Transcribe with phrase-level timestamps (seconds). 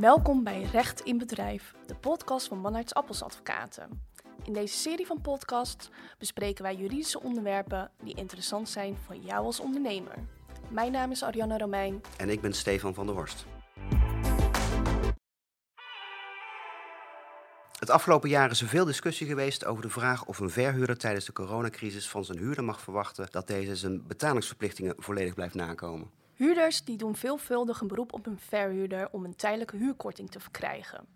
[0.00, 4.02] Welkom bij Recht in Bedrijf, de podcast van Manarts Appels Advocaten.
[4.44, 9.60] In deze serie van podcasts bespreken wij juridische onderwerpen die interessant zijn voor jou als
[9.60, 10.14] ondernemer.
[10.68, 12.00] Mijn naam is Arianna Romein.
[12.16, 13.46] En ik ben Stefan van der Horst.
[17.78, 21.24] Het afgelopen jaar is er veel discussie geweest over de vraag of een verhuurder tijdens
[21.24, 26.10] de coronacrisis van zijn huurder mag verwachten dat deze zijn betalingsverplichtingen volledig blijft nakomen.
[26.38, 31.06] Huurders die doen veelvuldig een beroep op een verhuurder om een tijdelijke huurkorting te verkrijgen.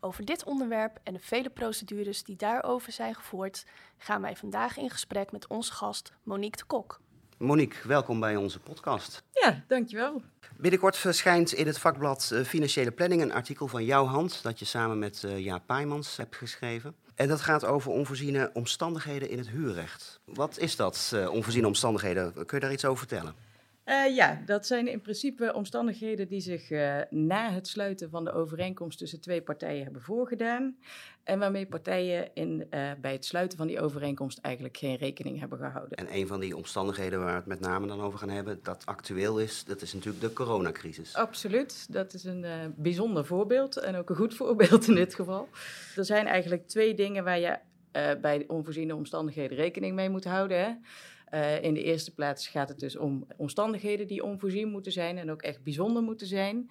[0.00, 3.66] Over dit onderwerp en de vele procedures die daarover zijn gevoerd,
[3.98, 7.00] gaan wij vandaag in gesprek met onze gast Monique de Kok.
[7.38, 9.22] Monique, welkom bij onze podcast.
[9.32, 10.22] Ja, dankjewel.
[10.56, 14.64] Binnenkort verschijnt in het vakblad eh, Financiële Planning een artikel van jouw hand dat je
[14.64, 16.94] samen met uh, Jaap Pijmans hebt geschreven.
[17.14, 20.20] En dat gaat over onvoorziene omstandigheden in het huurrecht.
[20.24, 22.32] Wat is dat, uh, onvoorziene omstandigheden?
[22.32, 23.53] Kun je daar iets over vertellen?
[23.86, 28.32] Uh, ja, dat zijn in principe omstandigheden die zich uh, na het sluiten van de
[28.32, 30.76] overeenkomst tussen twee partijen hebben voorgedaan.
[31.22, 35.58] En waarmee partijen in, uh, bij het sluiten van die overeenkomst eigenlijk geen rekening hebben
[35.58, 35.98] gehouden.
[35.98, 38.86] En een van die omstandigheden waar we het met name dan over gaan hebben, dat
[38.86, 41.14] actueel is, dat is natuurlijk de coronacrisis.
[41.14, 45.48] Absoluut, dat is een bijzonder voorbeeld en ook een goed voorbeeld in dit geval.
[45.96, 47.58] Er zijn eigenlijk twee dingen waar je
[48.20, 50.58] bij onvoorziene omstandigheden rekening mee moet houden.
[50.58, 50.72] Hè.
[51.34, 55.30] Uh, in de eerste plaats gaat het dus om omstandigheden die onvoorzien moeten zijn en
[55.30, 56.70] ook echt bijzonder moeten zijn.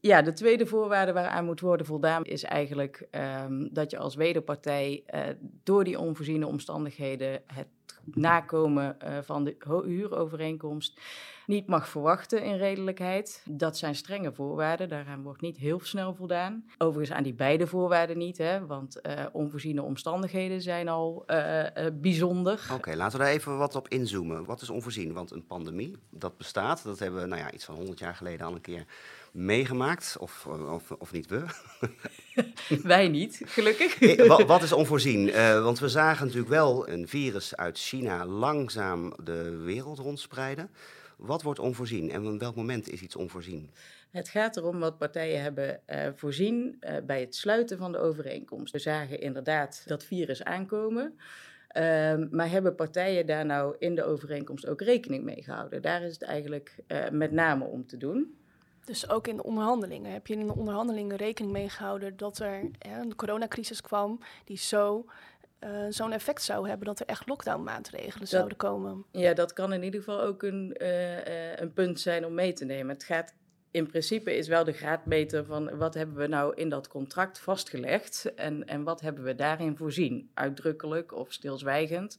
[0.00, 3.08] Ja, de tweede voorwaarde waaraan moet worden voldaan is eigenlijk
[3.44, 5.20] um, dat je als wederpartij uh,
[5.62, 7.66] door die onvoorziene omstandigheden het
[8.14, 11.00] nakomen uh, van de huurovereenkomst
[11.46, 13.42] niet mag verwachten in redelijkheid.
[13.48, 16.64] Dat zijn strenge voorwaarden, daaraan wordt niet heel snel voldaan.
[16.78, 22.68] Overigens aan die beide voorwaarden niet, hè, want uh, onvoorziene omstandigheden zijn al uh, bijzonder.
[22.74, 24.44] Oké, laten we daar even wat op inzoomen.
[24.44, 25.12] Wat is onvoorzien?
[25.12, 28.46] Want een pandemie, dat bestaat, dat hebben we nou ja, iets van 100 jaar geleden
[28.46, 28.84] al een keer
[29.36, 31.44] meegemaakt, of, of, of niet we?
[32.82, 34.26] Wij niet, gelukkig.
[34.26, 35.28] wat, wat, is onvoorzien?
[35.28, 40.70] Uh, want we zagen natuurlijk wel een virus uit China langzaam de wereld rondspreiden.
[41.16, 43.70] Wat wordt onvoorzien en op welk moment is iets onvoorzien?
[44.10, 48.72] Het gaat erom wat partijen hebben uh, voorzien uh, bij het sluiten van de overeenkomst.
[48.72, 51.18] We zagen inderdaad dat virus aankomen.
[51.76, 51.82] Uh,
[52.30, 55.82] maar hebben partijen daar nou in de overeenkomst ook rekening mee gehouden?
[55.82, 58.36] Daar is het eigenlijk uh, met name om te doen.
[58.86, 60.12] Dus ook in de onderhandelingen.
[60.12, 64.58] Heb je in de onderhandelingen rekening mee gehouden dat er hè, een coronacrisis kwam die
[64.58, 65.04] zo
[65.60, 69.04] uh, zo'n effect zou hebben dat er echt lockdown-maatregelen zouden komen.
[69.10, 72.52] Ja, dat kan in ieder geval ook een, uh, uh, een punt zijn om mee
[72.52, 72.94] te nemen.
[72.94, 73.34] Het gaat
[73.70, 78.34] in principe is wel de graadmeter van wat hebben we nou in dat contract vastgelegd
[78.34, 82.18] en, en wat hebben we daarin voorzien, uitdrukkelijk of stilzwijgend.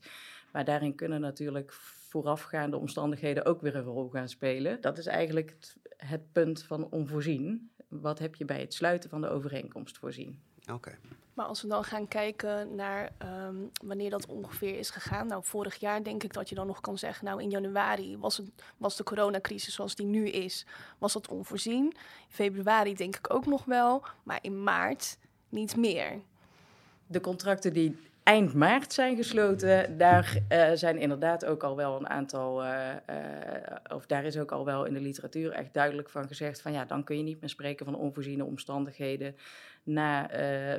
[0.51, 1.73] Maar daarin kunnen natuurlijk
[2.09, 4.81] voorafgaande omstandigheden ook weer een rol gaan spelen.
[4.81, 7.71] Dat is eigenlijk het, het punt van onvoorzien.
[7.87, 10.39] Wat heb je bij het sluiten van de overeenkomst voorzien?
[10.61, 10.73] Oké.
[10.73, 10.97] Okay.
[11.37, 13.11] Maar als we dan gaan kijken naar
[13.47, 15.27] um, wanneer dat ongeveer is gegaan.
[15.27, 18.37] Nou, vorig jaar denk ik dat je dan nog kan zeggen, nou in januari was,
[18.37, 20.65] het, was de coronacrisis zoals die nu is,
[20.97, 21.83] was dat onvoorzien.
[21.83, 21.93] In
[22.29, 25.17] februari denk ik ook nog wel, maar in maart
[25.49, 26.21] niet meer.
[27.07, 27.97] De contracten die
[28.27, 33.15] eind maart zijn gesloten, daar uh, zijn inderdaad ook al wel een aantal, uh, uh,
[33.93, 36.85] of daar is ook al wel in de literatuur echt duidelijk van gezegd van ja,
[36.85, 39.35] dan kun je niet meer spreken van onvoorziene omstandigheden.
[39.83, 40.29] Na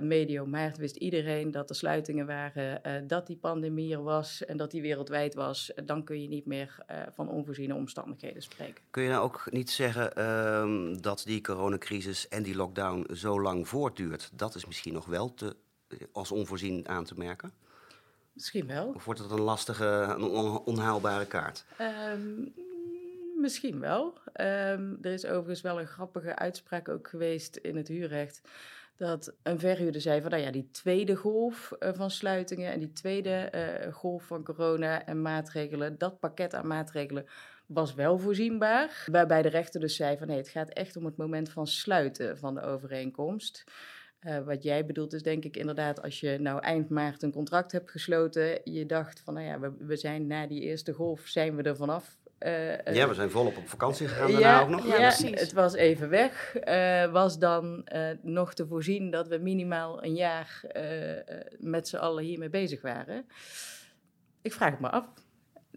[0.01, 4.71] medio maart wist iedereen dat er sluitingen waren, dat die pandemie er was en dat
[4.71, 5.73] die wereldwijd was.
[5.85, 6.85] Dan kun je niet meer
[7.15, 8.83] van onvoorziene omstandigheden spreken.
[8.91, 13.69] Kun je nou ook niet zeggen ehm, dat die coronacrisis en die lockdown zo lang
[13.69, 14.31] voortduurt?
[14.33, 15.57] Dat is misschien nog wel te
[16.13, 17.53] als onvoorzien aan te merken?
[18.33, 18.93] Misschien wel.
[18.95, 21.65] Of wordt het een lastige, een on onhaalbare kaart?
[21.81, 22.55] Um,
[23.37, 24.19] misschien wel.
[24.35, 28.41] Um, er is overigens wel een grappige uitspraak ook geweest in het huurrecht.
[28.97, 32.93] Dat een verhuurder zei van, nou ja, die tweede golf uh, van sluitingen en die
[32.93, 37.27] tweede uh, golf van corona en maatregelen, dat pakket aan maatregelen
[37.67, 39.05] was wel voorzienbaar.
[39.11, 42.39] Waarbij de rechter dus zei van, nee, het gaat echt om het moment van sluiten
[42.39, 43.65] van de overeenkomst.
[44.27, 47.73] Uh, wat jij bedoelt is denk ik inderdaad als je nou eind maart een contract
[47.73, 51.57] hebt gesloten, je dacht van nou ja, we, we zijn na die eerste golf zijn
[51.57, 52.17] we er vanaf.
[52.39, 54.87] Uh, ja, we zijn volop op vakantie gegaan daarna ja, ook nog.
[54.87, 56.57] Ja, ja het was even weg.
[56.65, 57.89] Uh, was dan
[58.23, 60.65] nog te voorzien dat we minimaal een jaar
[61.59, 63.27] met z'n allen hiermee bezig waren?
[64.43, 65.07] Ik vraag het me af.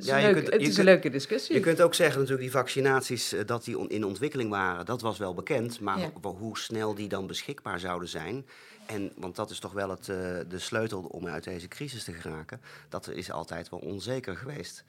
[0.01, 1.55] Het is, ja, leuk, kunt, het is kunt, een leuke discussie.
[1.55, 5.01] Je kunt ook zeggen natuurlijk die vaccinaties, uh, dat die on, in ontwikkeling waren, dat
[5.01, 5.79] was wel bekend.
[5.79, 6.11] Maar ja.
[6.21, 8.45] hoe snel die dan beschikbaar zouden zijn,
[8.85, 10.15] en, want dat is toch wel het, uh,
[10.47, 14.83] de sleutel om uit deze crisis te geraken, dat is altijd wel onzeker geweest.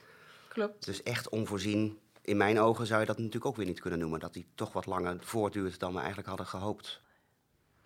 [0.49, 0.85] Klopt.
[0.85, 4.21] Dus echt onvoorzien, in mijn ogen zou je dat natuurlijk ook weer niet kunnen noemen.
[4.21, 7.01] Dat die toch wat langer voortduurt dan we eigenlijk hadden gehoopt.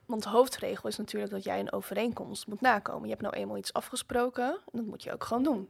[0.07, 3.03] Want de hoofdregel is natuurlijk dat jij een overeenkomst moet nakomen.
[3.03, 5.69] Je hebt nou eenmaal iets afgesproken en dat moet je ook gewoon doen.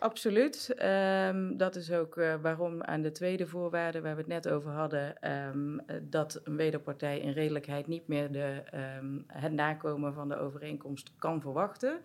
[0.00, 0.74] Absoluut.
[0.76, 4.70] Ehm, dat is ook uh, waarom aan de tweede voorwaarde waar we het net over
[4.70, 8.62] hadden, ehm, dat een wederpartij in redelijkheid niet meer de,
[9.00, 12.00] um, het nakomen van de overeenkomst kan verwachten.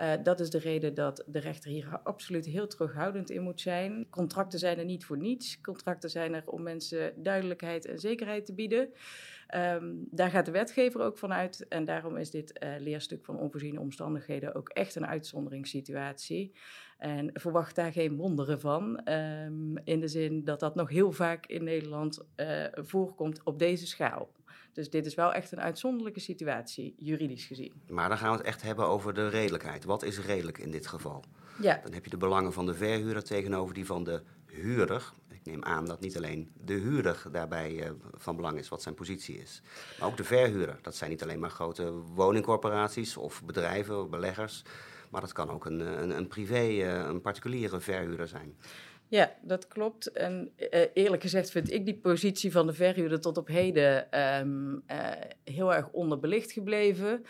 [0.00, 4.06] Uh, dat is de reden dat de rechter hier absoluut heel terughoudend in moet zijn.
[4.10, 5.60] Contracten zijn er niet voor niets.
[5.60, 8.88] Contracten zijn er om mensen duidelijkheid en zekerheid te bieden.
[10.10, 11.68] Daar gaat de wetgever ook van uit.
[11.68, 16.52] En daarom is dit uh, leerstuk van onvoorziene omstandigheden ook echt een uitzonderingssituatie.
[16.96, 19.08] En verwacht daar geen wonderen van.
[19.08, 23.86] Um, in de zin dat dat nog heel vaak in Nederland uh, voorkomt op deze
[23.86, 24.30] schaal.
[24.72, 27.72] Dus dit is wel echt een uitzonderlijke situatie, juridisch gezien.
[27.88, 29.84] Maar dan gaan we het echt hebben over de redelijkheid.
[29.84, 31.24] Wat is redelijk in dit geval?
[31.60, 31.80] Ja.
[31.82, 35.12] Dan heb je de belangen van de verhuurder tegenover die van de huurder.
[35.28, 38.94] Ik neem aan dat niet alleen de huurder daarbij uh, van belang is, wat zijn
[38.94, 39.62] positie is.
[39.98, 40.78] Maar ook de verhuurder.
[40.82, 44.62] Dat zijn niet alleen maar grote woningcorporaties of bedrijven of beleggers.
[45.10, 48.56] Maar dat kan ook een, een, een privé, uh, een particuliere verhuurder zijn.
[49.08, 50.06] Ja, dat klopt.
[50.06, 55.10] En uh, eerlijk gezegd vind ik die positie van de verhuurder tot op heden uh,
[55.44, 57.24] heel erg onderbelicht gebleven.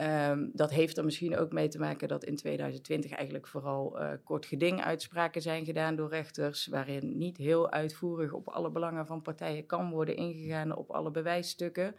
[0.00, 4.10] Um, dat heeft er misschien ook mee te maken dat in 2020 eigenlijk vooral uh,
[4.24, 9.22] kort geding uitspraken zijn gedaan door rechters, waarin niet heel uitvoerig op alle belangen van
[9.22, 11.94] partijen kan worden ingegaan op alle bewijsstukken.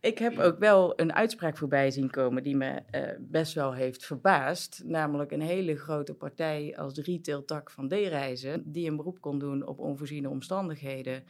[0.00, 4.06] Ik heb ook wel een uitspraak voorbij zien komen die me uh, best wel heeft
[4.06, 4.82] verbaasd.
[4.84, 9.66] Namelijk een hele grote partij als de retailtak van D-reizen, die een beroep kon doen
[9.66, 11.24] op onvoorziene omstandigheden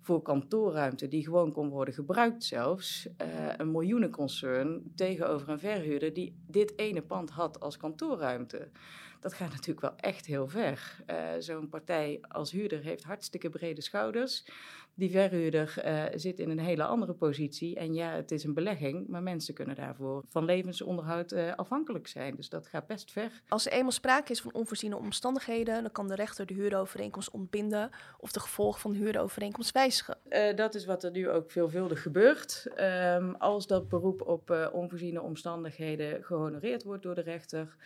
[0.00, 3.06] voor kantoorruimte die gewoon kon worden gebruikt zelfs.
[3.06, 3.26] Uh,
[3.56, 8.68] een miljoenenconcern tegenover een verhuurder die dit ene pand had als kantoorruimte.
[9.20, 11.04] Dat gaat natuurlijk wel echt heel ver.
[11.10, 14.44] Uh, Zo'n partij als huurder heeft hartstikke brede schouders.
[14.98, 17.76] Die verhuurder uh, zit in een hele andere positie.
[17.76, 22.36] En ja, het is een belegging, maar mensen kunnen daarvoor van levensonderhoud uh, afhankelijk zijn.
[22.36, 23.42] Dus dat gaat best ver.
[23.48, 27.90] Als er eenmaal sprake is van onvoorziene omstandigheden, dan kan de rechter de huurovereenkomst ontbinden
[28.18, 30.18] of de gevolgen van de huurovereenkomst wijzigen.
[30.28, 32.66] Uh, dat is wat er nu ook veelvuldig gebeurt.
[32.80, 37.76] Um, als dat beroep op onvoorziene omstandigheden gehonoreerd wordt door de rechter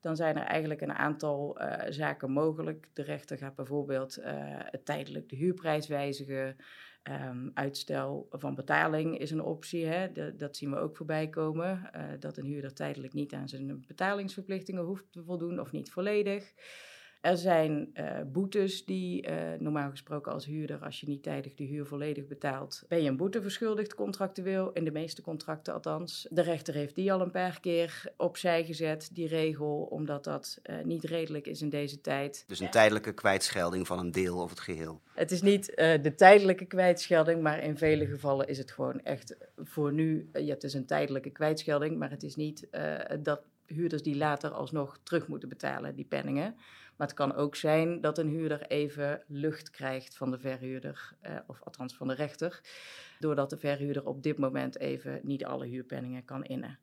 [0.00, 2.88] dan zijn er eigenlijk een aantal uh, zaken mogelijk.
[2.92, 6.56] De rechter gaat bijvoorbeeld uh, tijdelijk de huurprijs wijzigen.
[7.02, 9.86] Um, uitstel van betaling is een optie.
[9.86, 10.12] Hè?
[10.36, 11.90] Dat zien we ook voorbij komen.
[11.96, 16.52] Uh, dat een huurder tijdelijk niet aan zijn betalingsverplichtingen hoeft te voldoen of niet volledig.
[17.20, 21.64] Er zijn uh, boetes die uh, normaal gesproken als huurder, als je niet tijdig de
[21.64, 26.26] huur volledig betaalt, ben je een boete verschuldigd contractueel, in de meeste contracten althans.
[26.30, 30.84] De rechter heeft die al een paar keer opzij gezet, die regel, omdat dat uh,
[30.84, 32.44] niet redelijk is in deze tijd.
[32.46, 35.00] Dus een tijdelijke kwijtschelding van een deel of het geheel?
[35.14, 39.92] Het is niet de tijdelijke kwijtschelding, maar in vele gevallen is het gewoon echt voor
[39.92, 42.68] nu, ja, het is een tijdelijke kwijtschelding, maar het is niet
[43.20, 46.54] dat huurders die later alsnog terug moeten betalen, die penningen.
[47.00, 51.36] Maar het kan ook zijn dat een huurder even lucht krijgt van de verhuurder, eh,
[51.46, 52.60] of althans van de rechter,
[53.18, 56.78] doordat de verhuurder op dit moment even niet alle huurpenningen kan innen.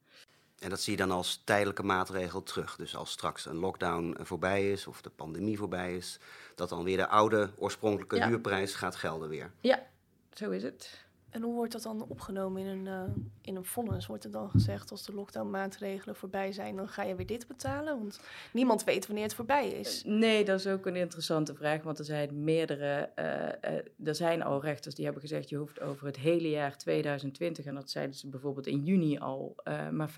[0.59, 2.75] En dat zie je dan als tijdelijke maatregel terug.
[2.75, 6.19] Dus als straks een lockdown voorbij is of de pandemie voorbij is,
[6.55, 8.27] dat dan weer de oude oorspronkelijke ja.
[8.27, 9.51] huurprijs gaat gelden weer.
[9.61, 9.87] Ja,
[10.33, 11.06] zo is het.
[11.29, 14.07] En hoe wordt dat dan opgenomen in een, uh, in een vonnis?
[14.07, 17.97] Wordt er dan gezegd als de lockdown-maatregelen voorbij zijn, dan ga je weer dit betalen?
[17.97, 18.19] Want
[18.53, 20.03] niemand weet wanneer het voorbij is.
[20.05, 23.09] Nee, dat is ook een interessante vraag, want er zijn meerdere.
[23.19, 27.65] Uh, er zijn al rechters die hebben gezegd: je hoeft over het hele jaar 2020,
[27.65, 29.55] en dat zeiden ze bijvoorbeeld in juni al,
[29.91, 30.13] maar 50%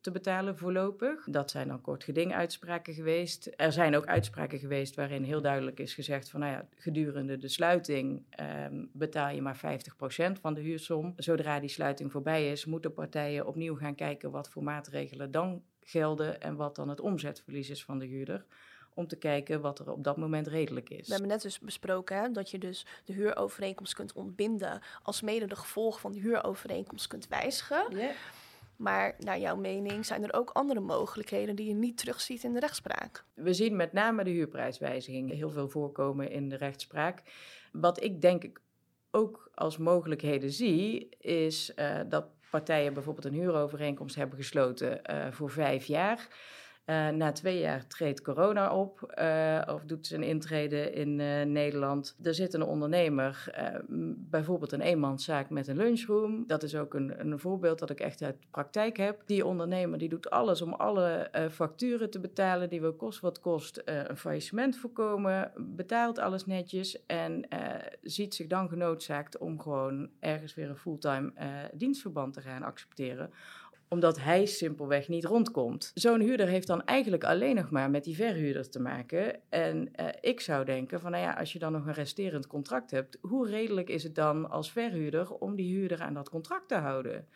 [0.00, 1.24] te betalen voorlopig.
[1.24, 3.50] Dat zijn dan kort geding uitspraken geweest.
[3.56, 7.48] Er zijn ook uitspraken geweest waarin heel duidelijk is gezegd: van nou ja, gedurende de
[7.48, 11.12] sluiting ehm, betaal je maar 50% van de huursom.
[11.16, 16.40] Zodra die sluiting voorbij is, moeten partijen opnieuw gaan kijken wat voor maatregelen dan gelden
[16.40, 18.46] en wat dan het omzetverlies is van de huurder
[18.94, 21.06] om te kijken wat er op dat moment redelijk is.
[21.06, 25.46] We hebben net dus besproken hè, dat je dus de huurovereenkomst kunt ontbinden als mede
[25.46, 27.86] de gevolgen van de huurovereenkomst kunt wijzigen.
[27.90, 28.10] Yeah.
[28.76, 32.60] Maar naar jouw mening zijn er ook andere mogelijkheden die je niet terugziet in de
[32.60, 33.24] rechtspraak?
[33.34, 37.22] We zien met name de huurprijswijziging heel veel voorkomen in de rechtspraak.
[37.72, 38.60] Wat ik denk ik
[39.16, 45.50] ook als mogelijkheden zie, is uh, dat partijen bijvoorbeeld een huurovereenkomst hebben gesloten uh, voor
[45.50, 46.28] vijf jaar.
[46.86, 52.16] Uh, na twee jaar treedt corona op uh, of doet zijn intrede in uh, Nederland.
[52.22, 53.54] Er zit een ondernemer,
[54.16, 56.44] bijvoorbeeld een eenmanszaak met een lunchroom.
[56.46, 59.22] Dat is ook een, een, voorbeeld dat ik echt uit de praktijk heb.
[59.26, 62.68] Die ondernemer die doet alles om alle facturen te betalen.
[62.68, 65.52] Die wil kost wat kost een faillissement voorkomen.
[65.56, 67.48] Betaalt alles netjes en
[68.02, 71.32] ziet zich dan genoodzaakt om gewoon ergens weer een fulltime
[71.72, 73.30] dienstverband te gaan accepteren
[73.88, 75.90] omdat hij simpelweg niet rondkomt.
[75.94, 79.40] Zo'n huurder heeft dan eigenlijk alleen nog maar met die verhuurder te maken.
[79.48, 82.90] En uh, ik zou denken van, nou ja, als je dan nog een resterend contract
[82.90, 86.74] hebt, hoe redelijk is het dan als verhuurder om die huurder aan dat contract te
[86.74, 87.26] houden?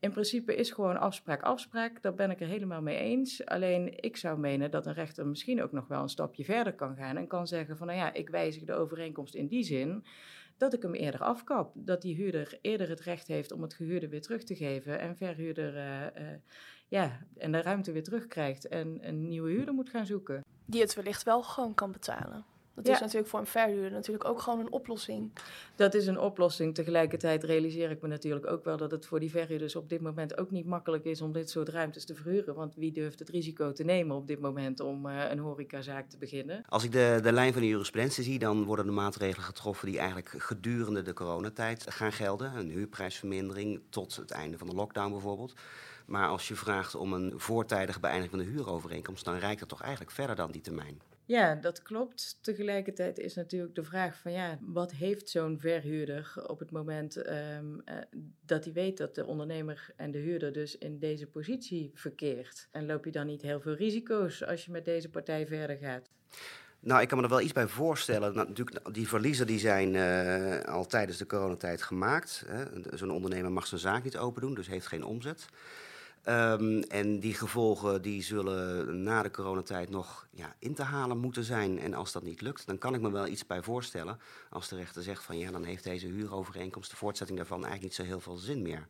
[0.00, 3.46] In principe is gewoon afspraak afspraak, daar ben ik er helemaal mee eens.
[3.46, 6.96] Alleen ik zou menen dat een rechter misschien ook nog wel een stapje verder kan
[6.96, 10.04] gaan en kan zeggen van, nou ja, ik wijzig de overeenkomst in die zin
[10.58, 11.72] dat ik hem eerder afkap.
[11.74, 15.16] Dat die huurder eerder het recht heeft om het gehuurde weer terug te geven en
[15.16, 16.36] verhuurder uh, uh,
[16.88, 20.44] ja, en de ruimte weer terugkrijgt en een nieuwe huurder moet gaan zoeken.
[20.64, 22.44] Die het wellicht wel gewoon kan betalen.
[22.84, 25.32] Dat is natuurlijk voor een verhuurder natuurlijk ook gewoon een oplossing.
[25.74, 26.74] Dat is een oplossing.
[26.74, 30.38] Tegelijkertijd realiseer ik me natuurlijk ook wel dat het voor die verhuurders op dit moment
[30.38, 32.54] ook niet makkelijk is om dit soort ruimtes te verhuren.
[32.54, 36.18] Want wie durft het risico te nemen op dit moment om uh, een horecazaak te
[36.18, 36.64] beginnen?
[36.68, 39.98] Als ik de, de lijn van de jurisprudentie zie, dan worden de maatregelen getroffen die
[39.98, 42.56] eigenlijk gedurende de coronatijd gaan gelden.
[42.56, 45.54] Een huurprijsvermindering tot het einde van de lockdown bijvoorbeeld.
[46.06, 49.82] Maar als je vraagt om een voortijdige beëindiging van de huurovereenkomst, dan reikt het toch
[49.82, 51.00] eigenlijk verder dan die termijn.
[51.28, 52.38] Ja, dat klopt.
[52.42, 57.82] Tegelijkertijd is natuurlijk de vraag van ja, wat heeft zo'n verhuurder op het moment um,
[57.84, 57.94] uh,
[58.46, 62.68] dat hij weet dat de ondernemer en de huurder dus in deze positie verkeert?
[62.70, 66.10] En loop je dan niet heel veel risico's als je met deze partij verder gaat?
[66.80, 68.34] Nou, ik kan me er wel iets bij voorstellen.
[68.34, 72.46] Nou, natuurlijk, die verliezen die zijn uh, al tijdens de coronatijd gemaakt.
[72.90, 75.48] Zo'n ondernemer mag zijn zaak niet open doen, dus heeft geen omzet.
[76.28, 81.44] Um, en die gevolgen die zullen na de coronatijd nog ja, in te halen moeten
[81.44, 81.78] zijn.
[81.78, 84.18] En als dat niet lukt, dan kan ik me wel iets bij voorstellen.
[84.50, 88.06] Als de rechter zegt van ja, dan heeft deze huurovereenkomst, de voortzetting daarvan, eigenlijk niet
[88.06, 88.88] zo heel veel zin meer.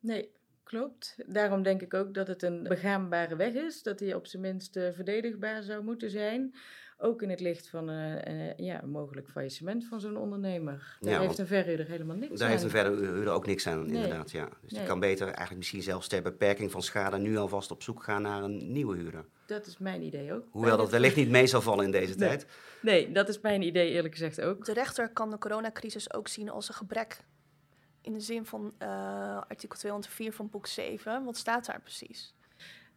[0.00, 0.30] Nee,
[0.62, 1.16] klopt.
[1.26, 3.82] Daarom denk ik ook dat het een begaanbare weg is.
[3.82, 6.54] Dat die op zijn minst uh, verdedigbaar zou moeten zijn.
[7.00, 10.96] Ook in het licht van uh, ja, een mogelijk faillissement van zo'n ondernemer.
[11.00, 12.38] Daar heeft een verhuurder helemaal niks aan.
[12.38, 14.30] Daar heeft een verhuurder ook niks aan, inderdaad.
[14.30, 14.44] Ja.
[14.44, 14.80] Dus nee.
[14.80, 18.22] die kan beter eigenlijk misschien zelfs ter beperking van schade nu alvast op zoek gaan
[18.22, 19.24] naar een nieuwe huurder.
[19.46, 20.44] Dat is mijn idee ook.
[20.50, 22.28] Hoewel dat wellicht niet mee zal vallen in deze nee.
[22.28, 22.46] tijd.
[22.82, 24.64] Nee, dat is mijn idee eerlijk gezegd ook.
[24.64, 27.24] De rechter kan de coronacrisis ook zien als een gebrek.
[28.02, 28.88] In de zin van uh,
[29.48, 31.24] artikel 204 van boek 7.
[31.24, 32.34] Wat staat daar precies?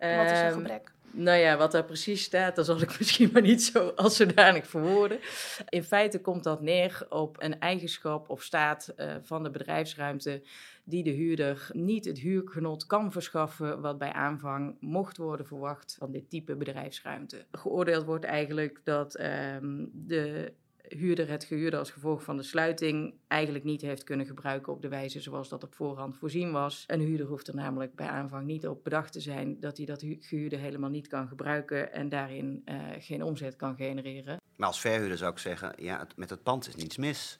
[0.02, 0.92] Wat is een gebrek?
[1.14, 4.68] Nou ja, wat daar precies staat, dan zal ik misschien maar niet zo als zodanig
[4.68, 5.20] verwoorden.
[5.70, 10.42] In feite komt dat neer op een eigenschap of staat uh, van de bedrijfsruimte
[10.84, 16.12] die de huurder niet het huurgenot kan verschaffen wat bij aanvang mocht worden verwacht van
[16.12, 17.46] dit type bedrijfsruimte.
[17.52, 20.54] Geoordeeld wordt eigenlijk dat um, de
[20.98, 24.88] huurder het gehuurde als gevolg van de sluiting eigenlijk niet heeft kunnen gebruiken op de
[24.88, 26.84] wijze zoals dat op voorhand voorzien was.
[26.88, 30.04] Een huurder hoeft er namelijk bij aanvang niet op bedacht te zijn dat hij dat
[30.20, 34.38] gehuurde helemaal niet kan gebruiken en daarin uh, geen omzet kan genereren.
[34.56, 37.38] Maar als verhuurder zou ik zeggen, ja, met het pand is niets mis.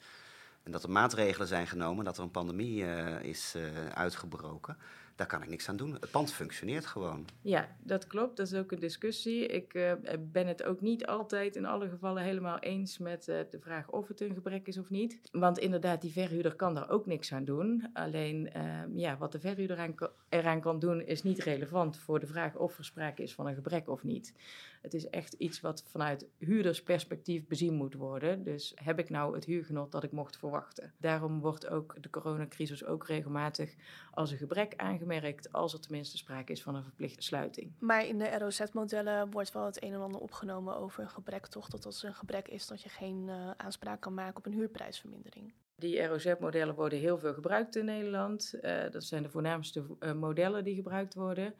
[0.62, 4.76] En dat er maatregelen zijn genomen, dat er een pandemie uh, is uh, uitgebroken
[5.16, 5.92] daar kan ik niks aan doen.
[5.92, 7.26] Het pand functioneert gewoon.
[7.40, 8.36] Ja, dat klopt.
[8.36, 9.46] Dat is ook een discussie.
[9.46, 13.58] Ik uh, ben het ook niet altijd in alle gevallen helemaal eens met uh, de
[13.60, 15.20] vraag of het een gebrek is of niet.
[15.32, 17.90] Want inderdaad, die verhuurder kan daar ook niks aan doen.
[17.92, 19.94] Alleen uh, ja, wat de verhuurder aan,
[20.28, 23.54] eraan kan doen is niet relevant voor de vraag of er sprake is van een
[23.54, 24.34] gebrek of niet.
[24.82, 28.42] Het is echt iets wat vanuit huurdersperspectief bezien moet worden.
[28.42, 30.92] Dus heb ik nou het huurgenot dat ik mocht verwachten?
[30.98, 33.74] Daarom wordt ook de coronacrisis ook regelmatig
[34.10, 37.72] als een gebrek aangemerkt, als er tenminste sprake is van een verplichte sluiting.
[37.78, 41.68] Maar in de ROZ-modellen wordt wel het een en ander opgenomen over een gebrek, toch?
[41.68, 44.52] Dat als er een gebrek is, dat je geen uh, aanspraak kan maken op een
[44.52, 45.52] huurprijsvermindering.
[45.76, 48.54] Die ROZ-modellen worden heel veel gebruikt in Nederland.
[48.62, 51.54] Uh, dat zijn de voornaamste uh, modellen die gebruikt worden.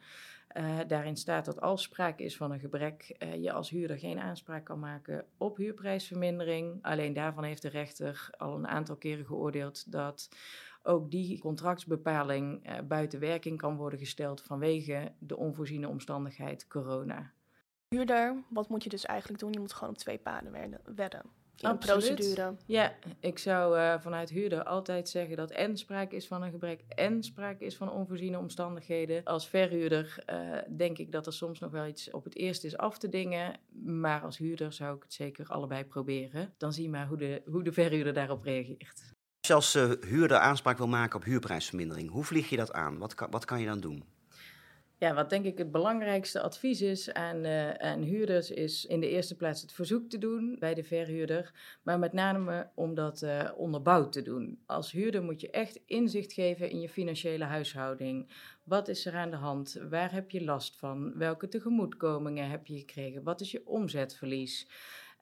[0.57, 4.65] Uh, daarin staat dat als sprake is van een gebrek, je als huurder geen aanspraak
[4.65, 6.79] kan maken op huurprijsvermindering.
[6.81, 10.29] Alleen daarvan heeft de rechter al een aantal keren geoordeeld dat
[10.83, 17.31] ook die contractsbepaling buiten werking kan worden gesteld vanwege de onvoorziene omstandigheid corona.
[17.87, 19.51] Huurder, wat moet je dus eigenlijk doen?
[19.51, 21.25] Je moet gewoon op twee paden wedden
[21.59, 22.55] een procedure.
[22.65, 26.81] Ja, ik zou uh, vanuit huurder altijd zeggen dat en sprake is van een gebrek
[26.87, 29.23] en sprake is van onvoorziene omstandigheden.
[29.23, 32.77] Als verhuurder uh, denk ik dat er soms nog wel iets op het eerst is
[32.77, 36.53] af te dingen, maar als huurder zou ik het zeker allebei proberen.
[36.57, 39.11] Dan zie maar hoe de, hoe de verhuurder daarop reageert.
[39.39, 42.97] Als je als uh, huurder aanspraak wil maken op huurprijsvermindering, hoe vlieg je dat aan?
[42.97, 44.03] Wat kan, wat kan je dan doen?
[45.03, 49.09] Ja, wat denk ik het belangrijkste advies is aan, uh, aan huurders, is in de
[49.09, 53.49] eerste plaats het verzoek te doen bij de verhuurder, maar met name om dat uh,
[53.55, 54.59] onderbouwd te doen.
[54.65, 58.29] Als huurder moet je echt inzicht geven in je financiële huishouding.
[58.63, 59.77] Wat is er aan de hand?
[59.89, 61.17] Waar heb je last van?
[61.17, 63.23] Welke tegemoetkomingen heb je gekregen?
[63.23, 64.67] Wat is je omzetverlies?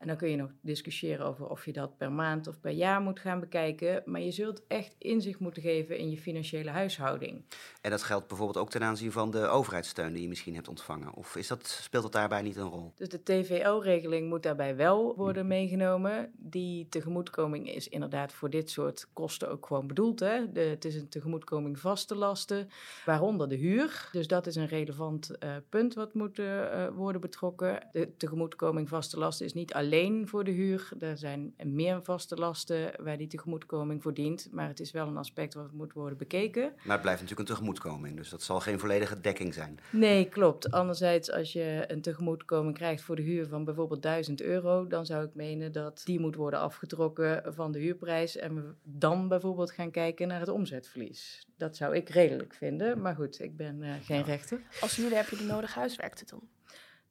[0.02, 3.02] En dan kun je nog discussiëren over of je dat per maand of per jaar
[3.02, 4.02] moet gaan bekijken.
[4.06, 7.44] Maar je zult echt inzicht moeten geven in je financiële huishouding.
[7.82, 11.14] En dat geldt bijvoorbeeld ook ten aanzien van de overheidssteun die je misschien hebt ontvangen.
[11.14, 12.92] Of is dat, speelt dat daarbij niet een rol?
[12.96, 16.32] Dus de TVO-regeling moet daarbij wel worden meegenomen.
[16.38, 20.20] Die tegemoetkoming is inderdaad voor dit soort kosten ook gewoon bedoeld.
[20.20, 20.52] Hè?
[20.52, 22.70] De, het is een tegemoetkoming vaste lasten,
[23.06, 24.10] waaronder de huur.
[24.12, 27.88] Dus dat is een relevant uh, punt wat moet uh, worden betrokken.
[27.92, 30.90] De tegemoetkoming vaste lasten is niet alleen alleen voor de huur.
[31.00, 34.48] Er zijn meer vaste lasten waar die tegemoetkoming voor dient.
[34.52, 36.62] Maar het is wel een aspect wat moet worden bekeken.
[36.62, 39.80] Maar het blijft natuurlijk een tegemoetkoming, dus dat zal geen volledige dekking zijn.
[39.92, 40.72] Nee, klopt.
[40.72, 45.26] Anderzijds, als je een tegemoetkoming krijgt voor de huur van bijvoorbeeld 1000 euro, dan zou
[45.26, 48.38] ik menen dat die moet worden afgetrokken van de huurprijs.
[48.38, 51.48] En we dan bijvoorbeeld gaan kijken naar het omzetverlies.
[51.58, 53.02] Dat zou ik redelijk vinden.
[53.02, 54.62] Maar goed, ik ben uh, geen rechter.
[54.82, 56.50] Als jullie heb je de nodige huiswerk te doen.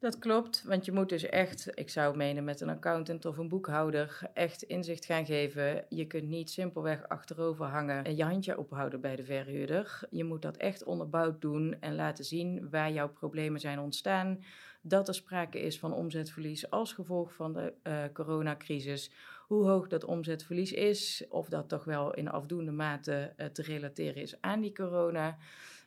[0.01, 3.47] Dat klopt, want je moet dus echt, ik zou menen met een accountant of een
[3.47, 5.85] boekhouder, echt inzicht gaan geven.
[5.89, 9.99] Je kunt niet simpelweg achterover hangen en je handje ophouden bij de verhuurder.
[10.09, 14.43] Je moet dat echt onderbouwd doen en laten zien waar jouw problemen zijn ontstaan.
[14.81, 19.11] Dat er sprake is van omzetverlies als gevolg van de uh, coronacrisis.
[19.47, 24.21] Hoe hoog dat omzetverlies is, of dat toch wel in afdoende mate uh, te relateren
[24.21, 25.37] is aan die corona.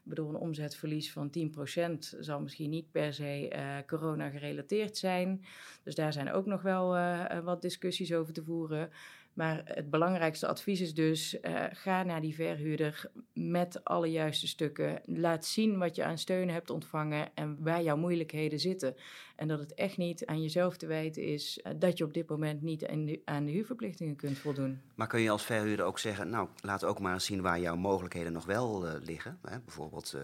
[0.04, 5.44] Bedoel, een omzetverlies van 10% zal misschien niet per se uh, corona gerelateerd zijn.
[5.82, 8.90] Dus daar zijn ook nog wel uh, wat discussies over te voeren.
[9.34, 15.02] Maar het belangrijkste advies is dus: uh, ga naar die verhuurder met alle juiste stukken.
[15.04, 18.96] Laat zien wat je aan steun hebt ontvangen en waar jouw moeilijkheden zitten.
[19.36, 22.28] En dat het echt niet aan jezelf te wijten is uh, dat je op dit
[22.28, 22.86] moment niet
[23.24, 24.80] aan de, huurverplichtingen kunt voldoen.
[24.94, 27.76] Maar kun je als verhuurder ook zeggen: Nou, laat ook maar eens zien waar jouw
[27.76, 29.38] mogelijkheden nog wel uh, liggen?
[29.42, 29.60] Hè?
[29.60, 30.16] Bijvoorbeeld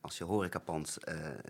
[0.00, 0.98] als je horecapand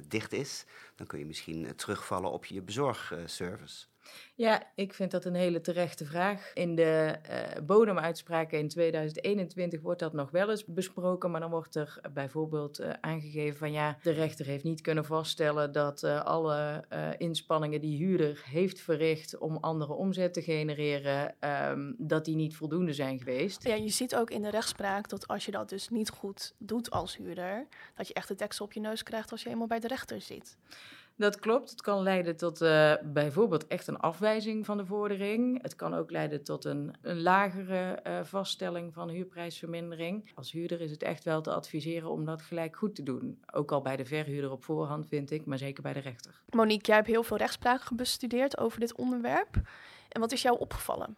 [0.09, 0.65] dicht is,
[0.95, 3.87] dan kun je misschien terugvallen op je bezorgservice.
[4.35, 6.51] Ja, ik vind dat een hele terechte vraag.
[6.55, 11.75] In de uh, bodemuitspraken in 2021 wordt dat nog wel eens besproken, maar dan wordt
[11.75, 16.85] er bijvoorbeeld uh, aangegeven van ja, de rechter heeft niet kunnen vaststellen dat uh, alle
[17.19, 21.35] inspanningen die huurder heeft verricht om andere omzet te genereren,
[21.71, 23.65] um, dat die niet voldoende zijn geweest.
[23.65, 26.91] Ja, je ziet ook in de rechtspraak dat als je dat dus niet goed doet
[26.91, 29.81] als huurder, dat je echt de deksel op je neus krijgt als je eenmaal bij
[29.81, 30.57] de rechter zit.
[31.19, 31.71] Dat klopt.
[31.71, 35.63] Het kan leiden tot uh, bijvoorbeeld echt een afwijzing van de vordering.
[35.63, 40.31] Het kan ook leiden tot een, een lagere uh, vaststelling van huurprijsvermindering.
[40.35, 43.43] Als huurder is het echt wel te adviseren om dat gelijk goed te doen.
[43.53, 46.43] Ook al bij de verhuurder op voorhand, vind ik, maar zeker bij de rechter.
[46.51, 49.61] Monique, jij hebt heel veel rechtspraak bestudeerd over dit onderwerp.
[50.09, 51.17] En wat is jou opgevallen?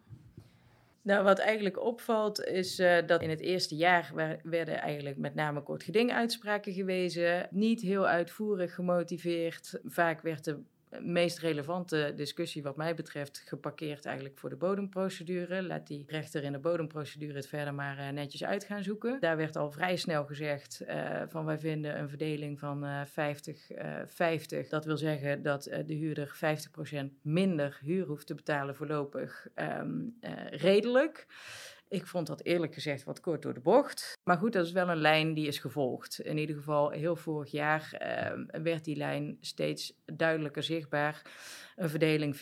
[1.03, 5.63] Nou, wat eigenlijk opvalt is uh, dat in het eerste jaar werden eigenlijk met name
[5.63, 7.49] kort geding uitspraken gewezen.
[7.51, 9.81] Niet heel uitvoerig gemotiveerd.
[9.85, 10.63] Vaak werd de
[10.99, 15.63] meest relevante discussie wat mij betreft geparkeerd eigenlijk voor de bodemprocedure.
[15.63, 19.21] Laat die rechter in de bodemprocedure het verder maar uh, netjes uit gaan zoeken.
[19.21, 24.69] Daar werd al vrij snel gezegd uh, van wij vinden een verdeling van 50-50.
[24.69, 26.39] dat wil zeggen dat de huurder
[26.95, 30.17] 50% minder huur hoeft te betalen voorlopig um,
[30.51, 31.27] redelijk.
[31.91, 34.19] Ik vond dat eerlijk gezegd wat kort door de bocht.
[34.25, 36.19] Maar goed, dat is wel een lijn die is gevolgd.
[36.19, 41.23] In ieder geval, heel vorig jaar uh, werd die lijn steeds duidelijker zichtbaar.
[41.77, 42.39] Een verdeling 50-50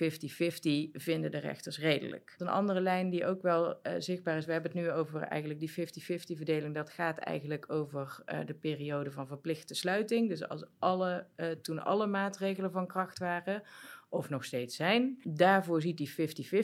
[0.93, 2.35] vinden de rechters redelijk.
[2.39, 5.61] Een andere lijn die ook wel uh, zichtbaar is, we hebben het nu over eigenlijk
[5.61, 6.75] die 50-50 verdeling.
[6.75, 10.29] Dat gaat eigenlijk over uh, de periode van verplichte sluiting.
[10.29, 13.63] Dus als alle, uh, toen alle maatregelen van kracht waren
[14.09, 15.21] of nog steeds zijn.
[15.25, 16.15] Daarvoor ziet die 50-50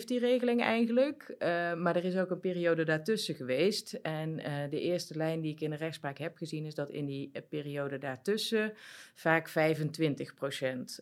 [0.07, 1.35] regeling eigenlijk.
[1.38, 3.92] Uh, maar er is ook een periode daartussen geweest.
[3.92, 7.07] En uh, de eerste lijn die ik in de rechtspraak heb gezien is dat in
[7.07, 8.72] die periode daartussen
[9.14, 9.52] vaak 25%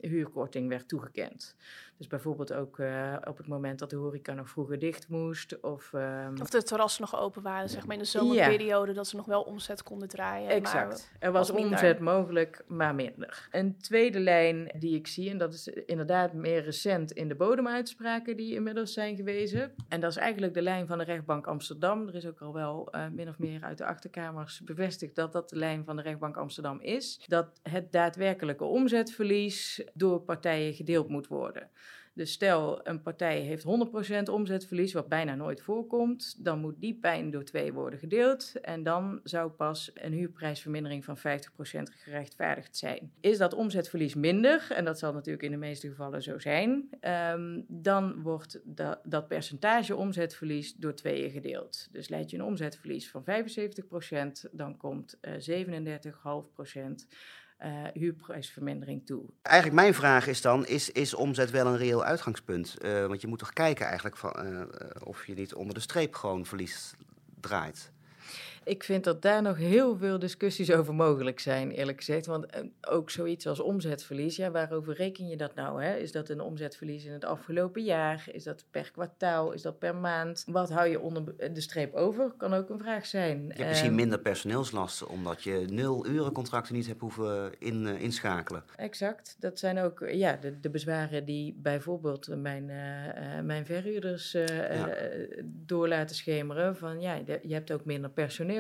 [0.01, 1.57] huurkorting werd toegekend.
[1.97, 5.61] Dus bijvoorbeeld ook uh, op het moment dat de horeca nog vroeger dicht moest.
[5.61, 6.41] Of, um...
[6.41, 8.97] of de terrassen nog open waren, zeg maar in de zomerperiode, ja.
[8.97, 10.51] dat ze nog wel omzet konden draaien.
[10.51, 11.11] Exact.
[11.13, 13.49] Maar er was, was omzet mogelijk, maar minder.
[13.51, 18.37] Een tweede lijn die ik zie, en dat is inderdaad meer recent in de bodemuitspraken
[18.37, 19.75] die inmiddels zijn gewezen.
[19.89, 22.09] En dat is eigenlijk de lijn van de rechtbank Amsterdam.
[22.09, 25.49] Er is ook al wel uh, min of meer uit de achterkamers bevestigd dat dat
[25.49, 27.25] de lijn van de rechtbank Amsterdam is.
[27.27, 31.71] Dat het daadwerkelijke omzetverlies door partijen gedeeld moet worden.
[32.15, 36.45] Dus stel, een partij heeft 100% omzetverlies, wat bijna nooit voorkomt.
[36.45, 38.61] Dan moet die pijn door twee worden gedeeld.
[38.61, 41.21] En dan zou pas een huurprijsvermindering van 50%
[41.83, 43.13] gerechtvaardigd zijn.
[43.21, 47.61] Is dat omzetverlies minder, en dat zal natuurlijk in de meeste gevallen zo zijn, ehm,
[47.69, 48.61] dan wordt
[49.03, 51.89] dat percentage omzetverlies door tweeën gedeeld.
[51.93, 57.07] Dus leid je een omzetverlies van 75%, dan komt uh, 37,5%
[57.65, 59.23] uh, huurprijsvermindering toe.
[59.43, 62.77] Eigenlijk mijn vraag is dan, is, is omzet wel een reëel uitgangspunt?
[62.85, 64.61] Uh, want je moet toch kijken eigenlijk van, uh,
[65.05, 66.95] of je niet onder de streep gewoon verlies
[67.41, 67.93] draait.
[68.65, 72.27] Ik vind dat daar nog heel veel discussies over mogelijk zijn, eerlijk gezegd.
[72.27, 75.83] Want eh, ook zoiets als omzetverlies, ja, waarover reken je dat nou?
[75.83, 75.97] Hè?
[75.97, 78.29] Is dat een omzetverlies in het afgelopen jaar?
[78.33, 79.53] Is dat per kwartaal?
[79.53, 80.45] Is dat per maand?
[80.47, 82.33] Wat hou je onder de streep over?
[82.37, 83.43] Kan ook een vraag zijn.
[83.47, 87.87] Je hebt misschien ehm, minder personeelslasten, omdat je nul uren contracten niet hebt hoeven in,
[87.87, 88.65] uh, inschakelen.
[88.77, 89.37] Exact.
[89.39, 94.95] Dat zijn ook ja, de, de bezwaren die bijvoorbeeld mijn, uh, mijn verhuurders ja.
[95.45, 96.77] door laten schemeren.
[96.77, 98.52] Van ja, je hebt ook minder personeel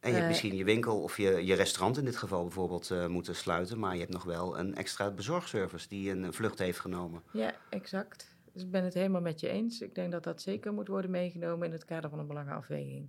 [0.00, 2.90] en je hebt eh, misschien je winkel of je, je restaurant in dit geval bijvoorbeeld
[2.90, 3.78] uh, moeten sluiten.
[3.78, 7.22] Maar je hebt nog wel een extra bezorgservice die een vlucht heeft genomen.
[7.32, 8.36] Ja, exact.
[8.52, 9.80] Dus ik ben het helemaal met je eens.
[9.80, 13.08] Ik denk dat dat zeker moet worden meegenomen in het kader van een belangenafweging.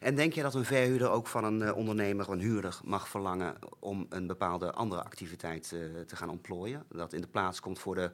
[0.00, 3.56] En denk je dat een verhuurder ook van een uh, ondernemer, een huurder, mag verlangen
[3.78, 5.68] om een bepaalde andere activiteit
[6.06, 6.84] te gaan ontplooien?
[6.88, 8.10] Dat in de plaats komt voor de,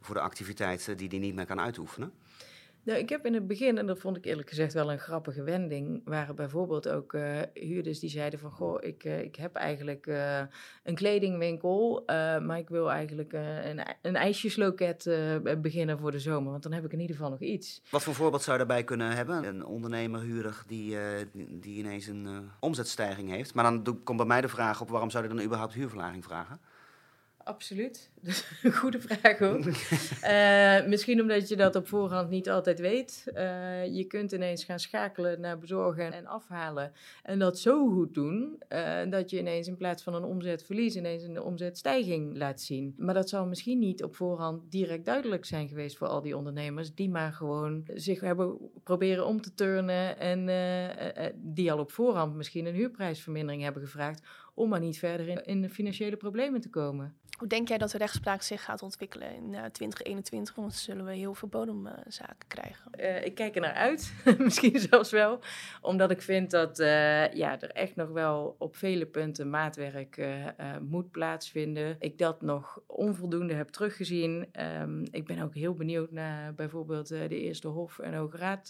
[0.00, 2.12] voor de activiteit die hij niet meer kan uitoefenen?
[2.88, 5.42] Nou, ik heb in het begin, en dat vond ik eerlijk gezegd wel een grappige
[5.42, 10.06] wending, waren bijvoorbeeld ook uh, huurders die zeiden van, goh, ik, uh, ik heb eigenlijk
[10.06, 10.40] uh,
[10.84, 12.02] een kledingwinkel,
[12.42, 15.10] maar ik wil eigenlijk een, een ijsjesloket
[15.58, 17.82] beginnen voor de zomer, want dan heb ik in ieder geval nog iets.
[17.90, 19.44] Wat voor voorbeeld zou daarbij kunnen hebben?
[19.44, 20.96] Een ondernemer, huurder, die,
[21.32, 23.54] die ineens een omzetstijging heeft.
[23.54, 26.60] Maar dan komt bij mij de vraag op, waarom zou je dan überhaupt huurverlaging vragen?
[27.48, 28.10] Absoluut.
[28.62, 29.64] Een goede vraag ook.
[29.64, 33.24] uh, misschien omdat je dat op voorhand niet altijd weet.
[33.34, 36.92] Uh, je kunt ineens gaan schakelen naar bezorgen en afhalen.
[37.22, 41.22] En dat zo goed doen uh, dat je ineens in plaats van een omzetverlies ineens
[41.22, 42.94] een omzetstijging laat zien.
[42.96, 46.94] Maar dat zal misschien niet op voorhand direct duidelijk zijn geweest voor al die ondernemers.
[46.94, 50.18] Die maar gewoon zich hebben proberen om te turnen.
[50.18, 50.46] En
[51.36, 54.22] die al op voorhand misschien een huurprijsvermindering hebben gevraagd
[54.54, 57.16] om maar niet verder in, in de financiële problemen te komen.
[57.38, 60.54] Hoe denk jij dat de rechtspraak zich gaat ontwikkelen in uh, 2021?
[60.54, 62.90] Want zullen we heel veel bodemzaken krijgen.
[63.00, 65.38] Uh, ik kijk er naar uit, misschien zelfs wel.
[65.80, 70.26] Omdat ik vind dat uh, ja, er echt nog wel op vele punten maatwerk
[70.80, 71.96] moet plaatsvinden.
[71.98, 74.46] Ik dat nog onvoldoende heb teruggezien.
[74.80, 78.68] Um, ik ben ook heel benieuwd naar bijvoorbeeld de Eerste Hof en Hoge Raad,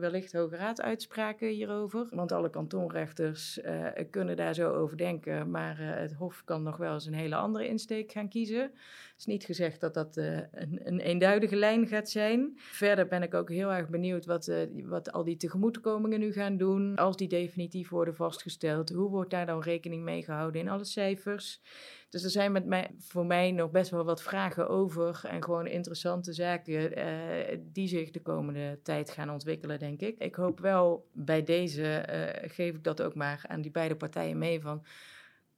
[0.00, 2.06] wellicht Hoge Raad uitspraken hierover.
[2.10, 3.60] Want alle kantonrechters
[4.10, 5.50] kunnen daar zo over denken.
[5.50, 8.60] Maar het Hof kan nog wel eens een hele andere insteek gaan kiezen.
[8.60, 12.52] Het is niet gezegd dat dat uh, een, een, eenduidige lijn gaat zijn.
[12.56, 16.56] Verder ben ik ook heel erg benieuwd wat, uh, wat al die tegemoetkomingen nu gaan
[16.56, 16.96] doen.
[16.96, 21.60] Als die definitief worden vastgesteld, hoe wordt daar dan rekening mee gehouden in alle cijfers?
[22.08, 25.20] Dus er zijn met mij, voor mij nog best wel wat vragen over.
[25.24, 30.18] En gewoon interessante zaken uh, die zich de komende tijd gaan ontwikkelen, denk ik.
[30.18, 32.04] Ik hoop wel bij deze,
[32.46, 34.84] geef ik dat ook maar aan die beide partijen mee van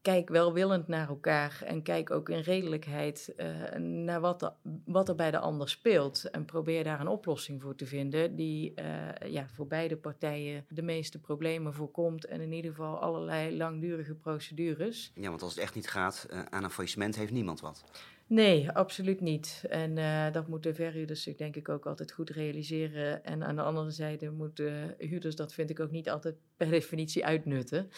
[0.03, 5.31] kijk welwillend naar elkaar en kijk ook in redelijkheid uh, naar wat wat er bij
[5.31, 6.31] de ander speelt.
[6.31, 10.83] En probeer daar een oplossing voor te vinden die uh, ja, voor beide partijen de
[10.83, 12.25] meeste problemen voorkomt.
[12.25, 15.13] En in ieder geval allerlei langdurige procedures.
[15.15, 17.85] Ja, want als het echt niet gaat, uh, aan een faillissement heeft niemand wat.
[18.27, 19.65] Nee, absoluut niet.
[19.69, 23.25] En uh, dat moeten verhuurders zich denk ik ook altijd goed realiseren.
[23.25, 27.25] En aan de andere zijde moeten huurders dat vind ik ook niet altijd per definitie
[27.27, 27.91] uitnutten.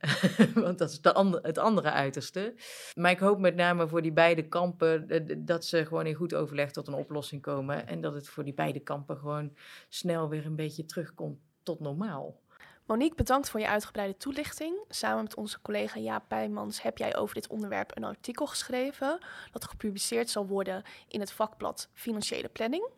[0.54, 1.00] Want dat is
[1.42, 2.54] het andere uiterste.
[2.94, 5.08] Maar ik hoop met name voor die beide kampen
[5.46, 7.86] dat ze gewoon in goed overleg tot een oplossing komen.
[7.86, 9.52] En dat het voor die beide kampen gewoon
[9.88, 12.40] snel weer een beetje terugkomt tot normaal.
[12.88, 14.78] Monique, bedankt voor je uitgebreide toelichting.
[14.88, 19.18] Samen met onze collega Jaap Pijmans heb jij over dit onderwerp een artikel geschreven
[19.52, 22.88] dat gepubliceerd zal worden in het vakblad Financiële Planning.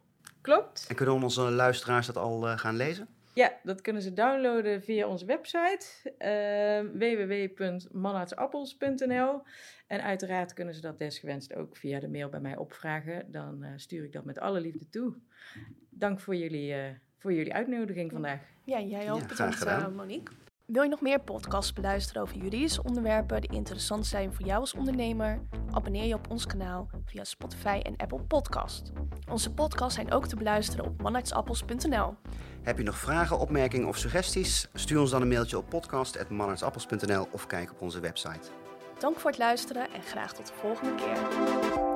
[0.40, 0.84] Klopt.
[0.88, 3.08] En kunnen onze luisteraars dat al uh, gaan lezen?
[3.34, 5.86] Ja, dat kunnen ze downloaden via onze website
[6.18, 9.42] uh, www.manartsappels.nl.
[9.86, 13.30] En uiteraard kunnen ze dat desgewenst ook via de mail bij mij opvragen.
[13.30, 15.14] Dan uh, stuur ik dat met alle liefde toe.
[15.88, 16.84] Dank voor jullie, uh,
[17.20, 18.40] voor jullie uitnodiging vandaag.
[18.64, 19.20] Ja, jij ook.
[19.20, 20.32] Ja, bedankt, uh, Monique.
[20.66, 24.74] Wil je nog meer podcasts beluisteren over juridische onderwerpen die interessant zijn voor jou als
[24.74, 25.40] ondernemer?
[25.70, 28.92] Abonneer je op ons kanaal via Spotify en Apple Podcast.
[29.30, 32.14] Onze podcasts zijn ook te beluisteren op manartsappels.nl.
[32.62, 34.68] Heb je nog vragen, opmerkingen of suggesties?
[34.74, 38.48] Stuur ons dan een mailtje op podcast.manartsappels.nl of kijk op onze website.
[38.98, 41.89] Dank voor het luisteren en graag tot de volgende keer.